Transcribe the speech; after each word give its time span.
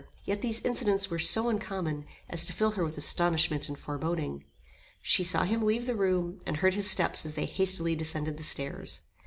Yet 0.25 0.41
these 0.41 0.61
incidents 0.61 1.11
were 1.11 1.19
so 1.19 1.47
uncommon, 1.47 2.07
as 2.27 2.43
to 2.47 2.53
fill 2.53 2.71
her 2.71 2.83
with 2.83 2.97
astonishment 2.97 3.69
and 3.69 3.77
foreboding. 3.77 4.45
She 5.03 5.23
saw 5.23 5.43
him 5.43 5.61
leave 5.61 5.85
the 5.85 5.93
room, 5.93 6.41
and 6.43 6.57
heard 6.57 6.73
his 6.73 6.89
steps 6.89 7.23
as 7.23 7.35
they 7.35 7.45
hastily 7.45 7.95
descended 7.95 8.37
the 8.37 8.43
stairs. 8.43 9.01